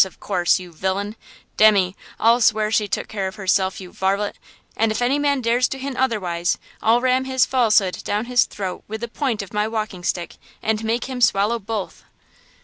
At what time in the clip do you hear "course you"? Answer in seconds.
0.19-0.71